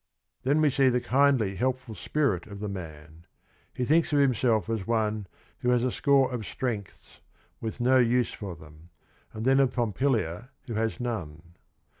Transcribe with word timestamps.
"Then 0.45 0.59
we 0.61 0.71
see 0.71 0.89
the 0.89 0.99
kindly 0.99 1.57
helpful 1.57 1.93
spirit 1.93 2.47
of 2.47 2.59
the 2.59 2.67
man. 2.67 3.27
He 3.71 3.85
thinks 3.85 4.11
of 4.11 4.17
himself 4.17 4.67
as 4.67 4.87
one 4.87 5.27
who 5.59 5.69
has 5.69 5.83
a 5.83 5.91
"score 5.91 6.33
of 6.33 6.43
strengths 6.43 7.19
with 7.59 7.79
no 7.79 7.99
use 7.99 8.31
for 8.33 8.55
them," 8.55 8.89
and 9.31 9.45
then 9.45 9.59
of 9.59 9.73
Pompilia 9.73 10.49
who 10.65 10.73
has 10.73 10.99
none. 10.99 11.53